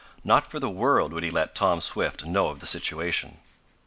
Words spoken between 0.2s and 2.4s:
Not for the world would he let Tom Swift